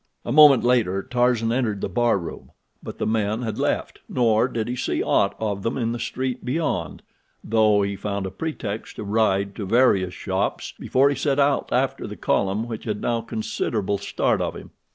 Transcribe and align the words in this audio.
A 0.25 0.31
moment 0.31 0.63
later 0.63 1.03
Tarzan 1.03 1.51
entered 1.51 1.79
the 1.79 1.87
barroom, 1.87 2.49
but 2.81 2.97
the 2.97 3.05
men 3.05 3.43
had 3.43 3.59
left, 3.59 3.99
nor 4.09 4.47
did 4.47 4.67
he 4.67 4.75
see 4.75 5.03
aught 5.03 5.35
of 5.37 5.61
them 5.61 5.77
in 5.77 5.91
the 5.91 5.99
street 5.99 6.43
beyond, 6.43 7.03
though 7.43 7.83
he 7.83 7.95
found 7.95 8.25
a 8.25 8.31
pretext 8.31 8.95
to 8.95 9.03
ride 9.03 9.53
to 9.57 9.65
various 9.67 10.15
shops 10.15 10.73
before 10.79 11.09
he 11.11 11.15
set 11.15 11.37
out 11.37 11.69
after 11.71 12.07
the 12.07 12.17
column 12.17 12.67
which 12.67 12.85
had 12.85 12.99
now 12.99 13.21
considerable 13.21 13.99
start 13.99 14.41
of 14.41 14.55
him. 14.55 14.71